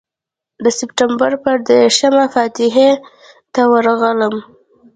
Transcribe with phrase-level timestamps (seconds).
[0.63, 2.91] د سپټمبر پر دېرشمه فاتحې
[3.53, 4.35] ته ورغلم.